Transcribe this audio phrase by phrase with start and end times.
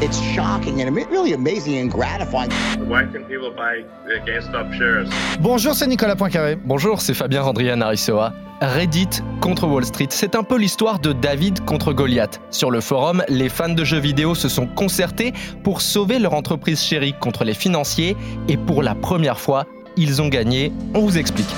[0.00, 2.50] It's shocking and really amazing and gratifying.
[2.88, 3.84] Why can people buy
[4.24, 5.08] GameStop shares?
[5.40, 6.56] Bonjour, c'est Nicolas Poincaré.
[6.56, 8.32] Bonjour, c'est Fabien Randrian Arisoa.
[8.62, 12.40] Reddit contre Wall Street, c'est un peu l'histoire de David contre Goliath.
[12.50, 16.82] Sur le forum, les fans de jeux vidéo se sont concertés pour sauver leur entreprise
[16.82, 18.16] chérie contre les financiers
[18.48, 19.66] et pour la première fois,
[19.96, 20.72] ils ont gagné.
[20.94, 21.54] On vous explique.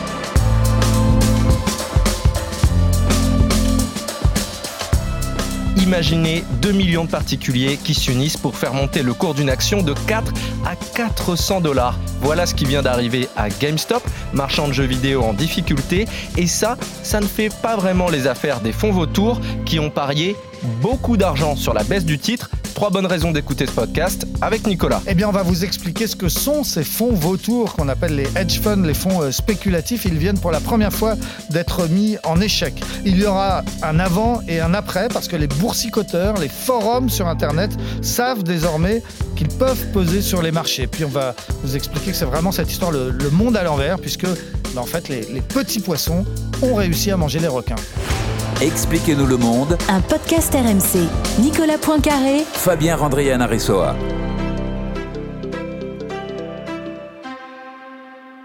[5.90, 9.92] Imaginez 2 millions de particuliers qui s'unissent pour faire monter le cours d'une action de
[10.06, 10.32] 4
[10.64, 11.98] à 400 dollars.
[12.20, 14.00] Voilà ce qui vient d'arriver à GameStop,
[14.32, 16.06] marchand de jeux vidéo en difficulté.
[16.36, 20.36] Et ça, ça ne fait pas vraiment les affaires des fonds vautours qui ont parié
[20.80, 25.02] beaucoup d'argent sur la baisse du titre Trois bonnes raisons d'écouter ce podcast avec Nicolas.
[25.06, 28.26] Eh bien, on va vous expliquer ce que sont ces fonds vautours qu'on appelle les
[28.36, 30.06] hedge funds, les fonds euh, spéculatifs.
[30.06, 31.16] Ils viennent pour la première fois
[31.50, 32.82] d'être mis en échec.
[33.04, 37.28] Il y aura un avant et un après parce que les boursicoteurs, les forums sur
[37.28, 39.02] Internet savent désormais
[39.36, 40.86] qu'ils peuvent peser sur les marchés.
[40.86, 44.26] Puis on va vous expliquer que c'est vraiment cette histoire, le, monde à l'envers, puisque
[44.74, 46.24] bah, en fait, les petits poissons
[46.62, 47.76] ont réussi à manger les requins.
[48.60, 49.78] Expliquez-nous le monde.
[49.88, 51.08] Un podcast RMC.
[51.40, 52.44] Nicolas Poincaré.
[52.44, 53.40] Fabien Randrian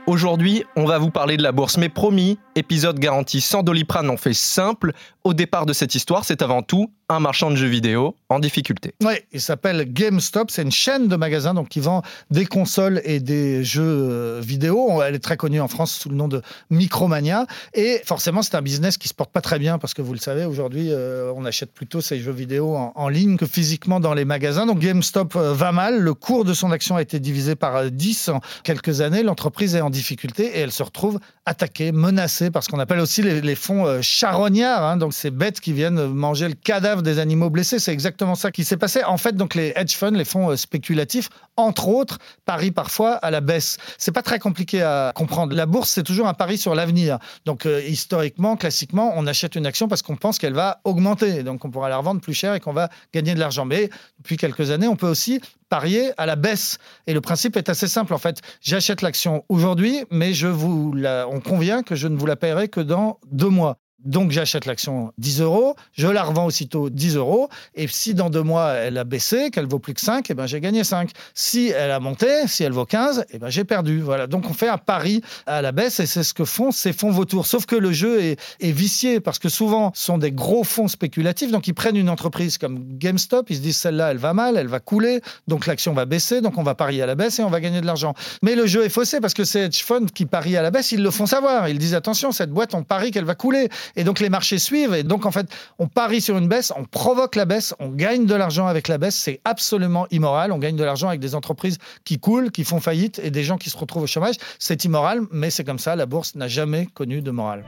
[0.08, 4.18] Aujourd'hui, on va vous parler de la bourse, mais promis, épisode garanti sans doliprane, on
[4.18, 4.94] fait simple.
[5.24, 8.96] Au départ de cette histoire, c'est avant tout un marchand de jeux vidéo en difficulté.
[9.04, 13.20] Oui, il s'appelle GameStop, c'est une chaîne de magasins donc qui vend des consoles et
[13.20, 15.04] des jeux euh, vidéo.
[15.04, 18.64] Elle est très connue en France sous le nom de Micromania et forcément c'est un
[18.64, 21.46] business qui se porte pas très bien parce que vous le savez aujourd'hui euh, on
[21.46, 24.66] achète plutôt ces jeux vidéo en, ligne que physiquement dans les magasins.
[24.66, 28.30] Donc GameStop euh, va mal, le cours de son action a été divisé par 10
[28.30, 32.70] en quelques années, l'entreprise est en difficulté et elle se retrouve attaquée, menacée par ce
[32.70, 34.98] qu'on appelle aussi les, fonds charognards, hein.
[34.98, 37.80] donc ces bêtes qui viennent manger le cadavre des animaux blessés.
[37.80, 39.04] C'est exactement ça qui s'est passé.
[39.04, 43.32] En fait, donc les hedge funds, les fonds euh, spéculatifs, entre autres, parient parfois à
[43.32, 43.78] la baisse.
[43.98, 45.56] C'est pas très compliqué à comprendre.
[45.56, 47.20] La bourse, c'est toujours un pari sur l'avenir.
[47.46, 51.44] Donc euh, historiquement, classiquement, on achète une action parce qu'on pense qu'elle va augmenter.
[51.44, 53.66] Donc on pourra la revendre plus cher et qu'on va gagner de l'argent.
[53.66, 53.90] Mais
[54.20, 56.78] depuis quelques années, on peut aussi parier à la baisse.
[57.08, 58.42] Et le principe est assez simple en fait.
[58.62, 60.94] J'achète l'action aujourd'hui, mais je vous
[61.30, 63.78] on convient que je ne vous la paierai que dans deux mois.
[64.06, 68.44] Donc j'achète l'action 10 euros, je la revends aussitôt 10 euros, et si dans deux
[68.44, 71.12] mois elle a baissé, qu'elle vaut plus que 5, et eh ben j'ai gagné 5.
[71.34, 74.02] Si elle a monté, si elle vaut 15, et eh ben j'ai perdu.
[74.02, 74.28] Voilà.
[74.28, 77.12] Donc on fait un pari à la baisse, et c'est ce que font ces fonds
[77.12, 77.48] vautours.
[77.48, 80.88] Sauf que le jeu est, est, vicié, parce que souvent ce sont des gros fonds
[80.88, 84.58] spéculatifs, donc ils prennent une entreprise comme GameStop, ils se disent celle-là elle va mal,
[84.58, 87.44] elle va couler, donc l'action va baisser, donc on va parier à la baisse et
[87.44, 88.14] on va gagner de l'argent.
[88.42, 90.92] Mais le jeu est faussé, parce que ces hedge funds qui parient à la baisse,
[90.92, 91.70] ils le font savoir.
[91.70, 93.70] Ils disent attention, cette boîte, on parie qu'elle va couler.
[93.96, 94.94] Et donc les marchés suivent.
[94.94, 95.48] Et donc en fait,
[95.80, 98.98] on parie sur une baisse, on provoque la baisse, on gagne de l'argent avec la
[98.98, 99.16] baisse.
[99.16, 100.52] C'est absolument immoral.
[100.52, 103.58] On gagne de l'argent avec des entreprises qui coulent, qui font faillite et des gens
[103.58, 104.36] qui se retrouvent au chômage.
[104.60, 105.96] C'est immoral, mais c'est comme ça.
[105.96, 107.64] La bourse n'a jamais connu de morale.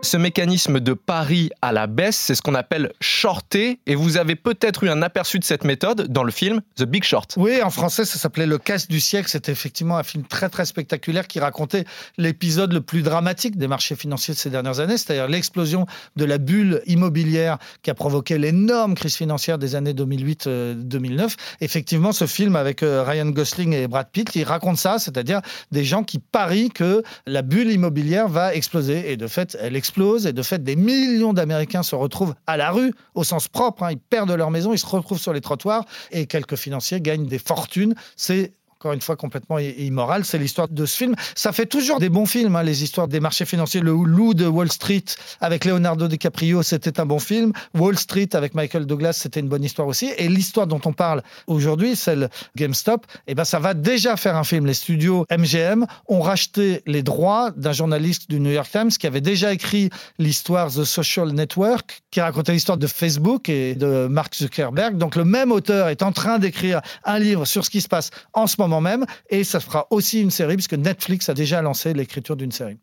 [0.00, 4.36] Ce mécanisme de pari à la baisse, c'est ce qu'on appelle shorter, et vous avez
[4.36, 7.34] peut-être eu un aperçu de cette méthode dans le film The Big Short.
[7.36, 9.28] Oui, en français, ça s'appelait Le casse du siècle.
[9.28, 11.84] C'était effectivement un film très très spectaculaire qui racontait
[12.16, 16.38] l'épisode le plus dramatique des marchés financiers de ces dernières années, c'est-à-dire l'explosion de la
[16.38, 20.46] bulle immobilière qui a provoqué l'énorme crise financière des années 2008-2009.
[20.46, 21.26] Euh,
[21.60, 25.40] effectivement, ce film avec euh, Ryan Gosling et Brad Pitt, il raconte ça, c'est-à-dire
[25.72, 29.87] des gens qui parient que la bulle immobilière va exploser, et de fait, elle explose
[29.88, 33.84] explose et de fait des millions d'Américains se retrouvent à la rue au sens propre.
[33.84, 33.92] Hein.
[33.92, 37.38] Ils perdent leur maison, ils se retrouvent sur les trottoirs et quelques financiers gagnent des
[37.38, 37.94] fortunes.
[38.14, 41.16] C'est encore une fois complètement immoral, c'est l'histoire de ce film.
[41.34, 43.80] Ça fait toujours des bons films, hein, les histoires des marchés financiers.
[43.80, 45.04] Le Loup de Wall Street
[45.40, 47.52] avec Leonardo DiCaprio, c'était un bon film.
[47.74, 50.12] Wall Street avec Michael Douglas, c'était une bonne histoire aussi.
[50.16, 54.44] Et l'histoire dont on parle aujourd'hui, celle GameStop, eh ben ça va déjà faire un
[54.44, 54.64] film.
[54.64, 59.20] Les studios MGM ont racheté les droits d'un journaliste du New York Times qui avait
[59.20, 59.90] déjà écrit
[60.20, 64.98] l'histoire The Social Network, qui racontait l'histoire de Facebook et de Mark Zuckerberg.
[64.98, 68.10] Donc le même auteur est en train d'écrire un livre sur ce qui se passe
[68.34, 69.04] en ce même.
[69.30, 72.78] Et ça fera aussi une série, puisque Netflix a déjà lancé l'écriture d'une série.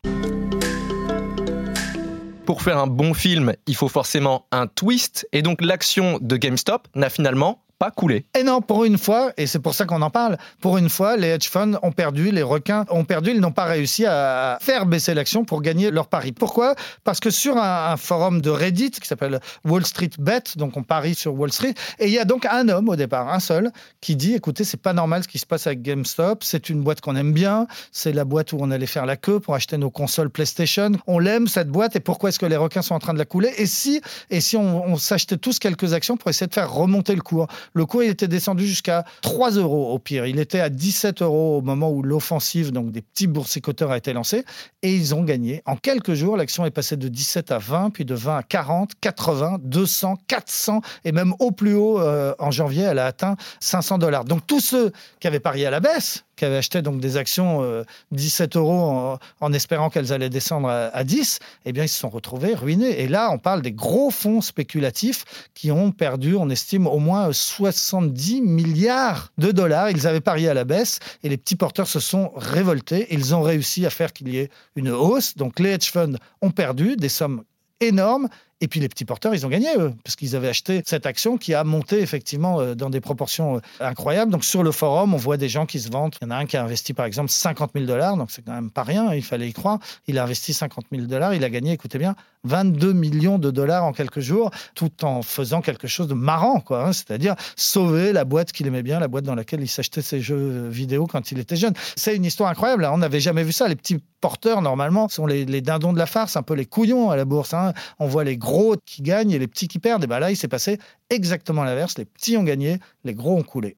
[2.46, 5.28] Pour faire un bon film, il faut forcément un twist.
[5.32, 8.26] Et donc l'action de GameStop n'a finalement pas coulé.
[8.38, 11.18] Et non, pour une fois, et c'est pour ça qu'on en parle, pour une fois,
[11.18, 14.86] les hedge funds ont perdu, les requins ont perdu, ils n'ont pas réussi à faire
[14.86, 16.32] baisser l'action pour gagner leur pari.
[16.32, 16.76] Pourquoi?
[17.04, 21.16] Parce que sur un, forum de Reddit qui s'appelle Wall Street Bet, donc on parie
[21.16, 24.16] sur Wall Street, et il y a donc un homme au départ, un seul, qui
[24.16, 27.16] dit écoutez, c'est pas normal ce qui se passe avec GameStop, c'est une boîte qu'on
[27.16, 30.30] aime bien, c'est la boîte où on allait faire la queue pour acheter nos consoles
[30.30, 33.20] PlayStation, on l'aime cette boîte, et pourquoi est-ce que les requins sont en train de
[33.20, 33.52] la couler?
[33.58, 37.16] Et si, et si on, on s'achetait tous quelques actions pour essayer de faire remonter
[37.16, 37.48] le cours?
[37.74, 41.58] Le cours, il était descendu jusqu'à 3 euros au pire, il était à 17 euros
[41.58, 44.44] au moment où l'offensive, donc des petits boursicoteurs, a été lancée,
[44.82, 45.62] et ils ont gagné.
[45.66, 48.92] En quelques jours, l'action est passée de 17 à 20, puis de 20 à 40,
[49.00, 53.98] 80, 200, 400, et même au plus haut, euh, en janvier, elle a atteint 500
[53.98, 54.26] dollars.
[54.26, 57.64] Donc tous ceux qui avaient parié à la baisse, qui avaient acheté donc des actions
[57.64, 61.90] euh, 17 euros en, en espérant qu'elles allaient descendre à, à, 10, eh bien ils
[61.90, 63.02] se sont retrouvés ruinés.
[63.02, 67.32] Et là, on parle des gros fonds spéculatifs qui ont perdu, on estime, au moins
[67.32, 69.90] 70 milliards de dollars.
[69.90, 73.08] Ils avaient parié à la baisse et les petits porteurs se sont révoltés.
[73.12, 75.36] Ils ont réussi à faire qu'il y ait une hausse.
[75.36, 77.44] Donc les hedge funds ont perdu des sommes
[77.82, 78.30] énormes
[78.62, 81.38] et puis les petits porteurs, ils ont gagné, eux, parce qu'ils avaient acheté cette action
[81.38, 84.32] qui a monté effectivement euh, dans des proportions euh, incroyables.
[84.32, 86.18] Donc sur le forum, on voit des gens qui se vantent.
[86.22, 88.44] Il y en a un qui a investi par exemple 50 000 dollars, donc c'est
[88.44, 89.80] quand même pas rien, il fallait y croire.
[90.08, 93.84] Il a investi 50 000 dollars, il a gagné, écoutez bien, 22 millions de dollars
[93.84, 96.88] en quelques jours, tout en faisant quelque chose de marrant, quoi.
[96.88, 100.22] Hein, c'est-à-dire sauver la boîte qu'il aimait bien, la boîte dans laquelle il s'achetait ses
[100.22, 101.74] jeux vidéo quand il était jeune.
[101.96, 102.86] C'est une histoire incroyable.
[102.86, 102.92] Hein.
[102.94, 103.68] On n'avait jamais vu ça.
[103.68, 107.16] Les petits porteurs, normalement, sont les, dindons de la farce, un peu les couillons à
[107.16, 107.54] la bourse.
[107.54, 107.74] Hein.
[108.00, 110.04] On voit les gros qui gagnent et les petits qui perdent.
[110.04, 111.98] Et ben là, il s'est passé exactement l'inverse.
[111.98, 113.78] Les petits ont gagné, les gros ont coulé.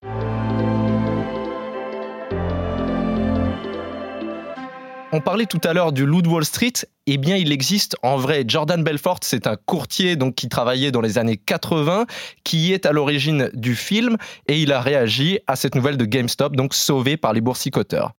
[5.14, 6.74] On parlait tout à l'heure du loup Wall Street.
[7.06, 8.44] Eh bien, il existe en vrai.
[8.46, 12.06] Jordan Belfort, c'est un courtier donc qui travaillait dans les années 80,
[12.44, 14.18] qui est à l'origine du film,
[14.50, 18.12] et il a réagi à cette nouvelle de GameStop, donc sauvé par les boursicoteurs.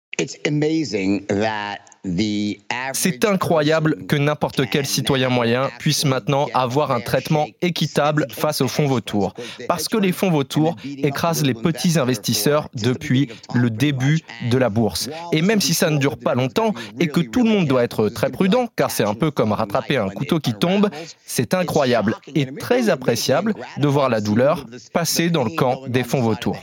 [2.92, 8.68] C'est incroyable que n'importe quel citoyen moyen puisse maintenant avoir un traitement équitable face aux
[8.68, 9.34] fonds vautours.
[9.66, 15.10] Parce que les fonds vautours écrasent les petits investisseurs depuis le début de la bourse.
[15.32, 18.08] Et même si ça ne dure pas longtemps et que tout le monde doit être
[18.08, 20.90] très prudent, car c'est un peu comme rattraper un couteau qui tombe,
[21.26, 26.22] c'est incroyable et très appréciable de voir la douleur passer dans le camp des fonds
[26.22, 26.56] vautours.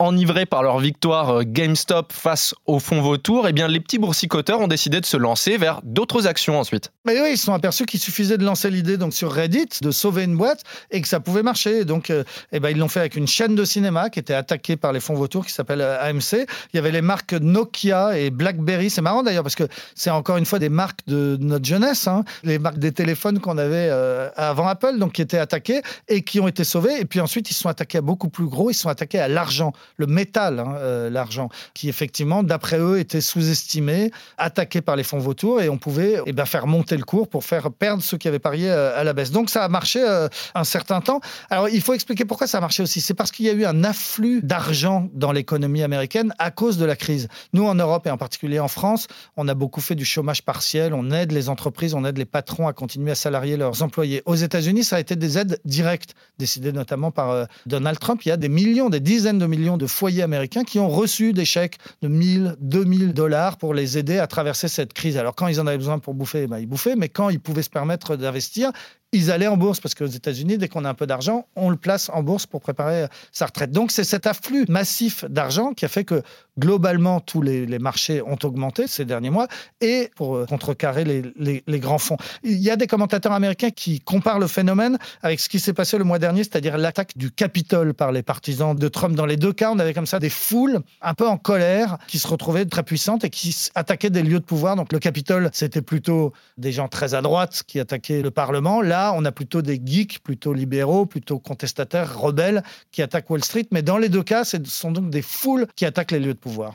[0.00, 4.68] Enivrés par leur victoire GameStop face au fonds vautour, eh bien les petits boursicoteurs ont
[4.68, 6.92] décidé de se lancer vers d'autres actions ensuite.
[7.04, 9.90] Mais oui, ils se sont aperçus qu'il suffisait de lancer l'idée donc sur Reddit de
[9.90, 10.62] sauver une boîte
[10.92, 11.84] et que ça pouvait marcher.
[11.84, 12.22] Donc, euh,
[12.52, 15.00] eh ben, ils l'ont fait avec une chaîne de cinéma qui était attaquée par les
[15.00, 16.46] fonds vautours qui s'appelle AMC.
[16.72, 18.90] Il y avait les marques Nokia et BlackBerry.
[18.90, 19.66] C'est marrant d'ailleurs parce que
[19.96, 23.58] c'est encore une fois des marques de notre jeunesse, hein, les marques des téléphones qu'on
[23.58, 27.00] avait euh, avant Apple, donc qui étaient attaquées et qui ont été sauvées.
[27.00, 28.70] Et puis ensuite, ils se sont attaqués à beaucoup plus gros.
[28.70, 32.98] Ils se sont attaqués à l'argent le métal, hein, euh, l'argent, qui effectivement, d'après eux,
[32.98, 37.02] était sous-estimé, attaqué par les fonds vautours, et on pouvait eh ben, faire monter le
[37.02, 39.32] cours pour faire perdre ceux qui avaient parié euh, à la baisse.
[39.32, 41.20] Donc ça a marché euh, un certain temps.
[41.50, 43.00] Alors il faut expliquer pourquoi ça a marché aussi.
[43.00, 46.84] C'est parce qu'il y a eu un afflux d'argent dans l'économie américaine à cause de
[46.84, 47.28] la crise.
[47.52, 50.94] Nous, en Europe et en particulier en France, on a beaucoup fait du chômage partiel,
[50.94, 54.22] on aide les entreprises, on aide les patrons à continuer à salarier leurs employés.
[54.26, 58.22] Aux États-Unis, ça a été des aides directes, décidées notamment par Donald Trump.
[58.24, 61.32] Il y a des millions, des dizaines de millions de foyers américains qui ont reçu
[61.32, 65.16] des chèques de 1000, 2000 dollars pour les aider à traverser cette crise.
[65.16, 67.62] Alors quand ils en avaient besoin pour bouffer, ben, ils bouffaient, mais quand ils pouvaient
[67.62, 68.70] se permettre d'investir,
[69.12, 71.76] ils allaient en bourse parce qu'aux États-Unis, dès qu'on a un peu d'argent, on le
[71.76, 73.70] place en bourse pour préparer sa retraite.
[73.70, 76.22] Donc c'est cet afflux massif d'argent qui a fait que
[76.58, 79.46] globalement tous les, marchés ont augmenté ces derniers mois
[79.80, 82.16] et pour contrecarrer les, les, les, grands fonds.
[82.42, 85.96] Il y a des commentateurs américains qui comparent le phénomène avec ce qui s'est passé
[85.96, 89.14] le mois dernier, c'est-à-dire l'attaque du Capitole par les partisans de Trump.
[89.14, 92.18] Dans les deux cas, on avait comme ça des foules un peu en colère qui
[92.18, 94.74] se retrouvaient très puissantes et qui attaquaient des lieux de pouvoir.
[94.74, 98.82] Donc le Capitole, c'était plutôt des gens très à droite qui attaquaient le Parlement.
[98.82, 102.62] Là, on a plutôt des geeks, plutôt libéraux, plutôt contestataires, rebelles
[102.92, 103.66] qui attaquent Wall Street.
[103.70, 106.38] Mais dans les deux cas, ce sont donc des foules qui attaquent les lieux de
[106.38, 106.74] pouvoir.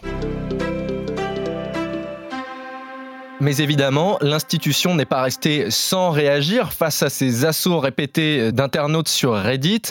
[3.40, 9.34] Mais évidemment, l'institution n'est pas restée sans réagir face à ces assauts répétés d'internautes sur
[9.34, 9.82] Reddit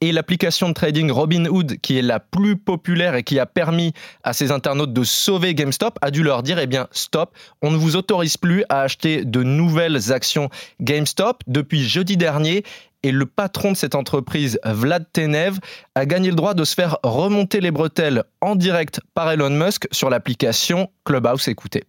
[0.00, 4.32] et l'application de trading Robinhood, qui est la plus populaire et qui a permis à
[4.32, 7.96] ces internautes de sauver GameStop, a dû leur dire, eh bien, stop, on ne vous
[7.96, 10.50] autorise plus à acheter de nouvelles actions
[10.80, 12.64] GameStop depuis jeudi dernier.
[13.04, 15.58] Et le patron de cette entreprise, Vlad Tenev,
[15.94, 19.86] a gagné le droit de se faire remonter les bretelles en direct par Elon Musk
[19.92, 21.46] sur l'application Clubhouse.
[21.46, 21.84] Écoutez.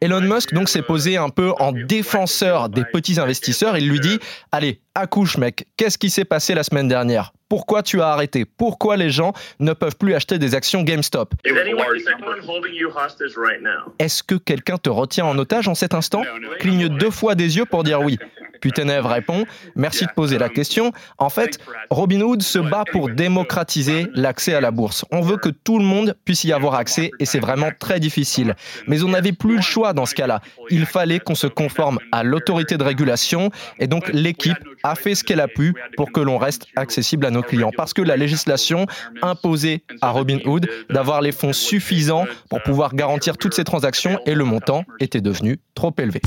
[0.00, 3.76] Elon Musk donc s'est posé un peu en défenseur des petits investisseurs.
[3.78, 4.18] Il lui dit
[4.52, 7.32] Allez, accouche mec, qu'est-ce qui s'est passé la semaine dernière?
[7.48, 8.44] Pourquoi tu as arrêté?
[8.44, 11.34] Pourquoi les gens ne peuvent plus acheter des actions GameStop?
[13.98, 16.22] Est-ce que quelqu'un te retient en otage en cet instant?
[16.60, 18.18] Cligne deux fois des yeux pour dire oui.
[18.60, 19.44] Putenev répond
[19.76, 20.92] Merci de poser la question.
[21.18, 21.58] En fait,
[21.90, 25.04] Robinhood se bat pour démocratiser l'accès à la bourse.
[25.10, 28.54] On veut que tout le monde puisse y avoir accès et c'est vraiment très difficile.
[28.86, 30.40] Mais on n'avait plus le choix dans ce cas-là.
[30.70, 35.24] Il fallait qu'on se conforme à l'autorité de régulation et donc l'équipe a fait ce
[35.24, 37.70] qu'elle a pu pour que l'on reste accessible à nos clients.
[37.76, 38.86] Parce que la législation
[39.22, 44.44] imposait à Robinhood d'avoir les fonds suffisants pour pouvoir garantir toutes ces transactions et le
[44.44, 46.20] montant était devenu trop élevé.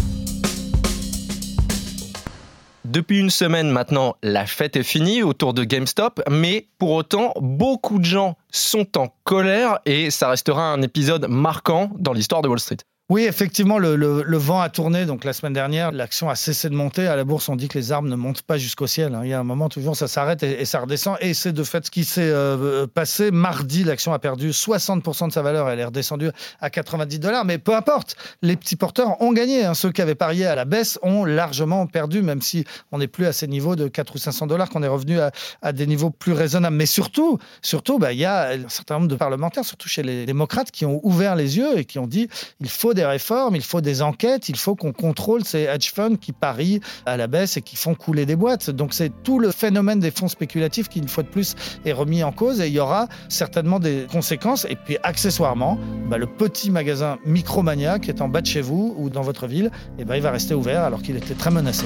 [2.93, 7.97] Depuis une semaine maintenant, la fête est finie autour de GameStop, mais pour autant, beaucoup
[7.97, 12.59] de gens sont en colère et ça restera un épisode marquant dans l'histoire de Wall
[12.59, 12.77] Street.
[13.09, 15.05] Oui, effectivement, le, vent a tourné.
[15.05, 17.05] Donc la semaine dernière, l'action a cessé de monter.
[17.05, 19.13] À la bourse, on dit que les armes ne montent pas jusqu'au ciel.
[19.13, 19.21] Hein.
[19.25, 21.17] Il y a un moment, toujours, ça s'arrête et, ça redescend.
[21.19, 23.29] Et c'est de fait ce qui s'est euh, passé.
[23.29, 25.69] Mardi, l'action a perdu 60% de sa valeur.
[25.69, 26.29] Elle est redescendue
[26.61, 27.43] à 90 dollars.
[27.43, 29.65] Mais peu importe, les petits porteurs ont gagné.
[29.65, 29.73] Hein.
[29.73, 33.25] Ceux qui avaient parié à la baisse ont largement perdu, même si on n'est plus
[33.25, 36.31] à ces niveaux de 4 ou 500 dollars, qu'on est revenu à, des niveaux plus
[36.31, 36.77] raisonnables.
[36.77, 40.25] Mais surtout, surtout, bah, il y a un certain nombre de parlementaires, surtout chez les
[40.25, 42.29] démocrates, qui ont ouvert les yeux et qui ont dit
[42.61, 46.15] il faut des réformes, il faut des enquêtes, il faut qu'on contrôle ces hedge funds
[46.15, 48.69] qui parient à la baisse et qui font couler des boîtes.
[48.69, 52.23] Donc c'est tout le phénomène des fonds spéculatifs qui, une fois de plus, est remis
[52.23, 54.65] en cause et il y aura certainement des conséquences.
[54.69, 55.77] Et puis accessoirement,
[56.09, 59.47] bah, le petit magasin Micromania qui est en bas de chez vous ou dans votre
[59.47, 61.85] ville, et eh ben, il va rester ouvert alors qu'il était très menacé.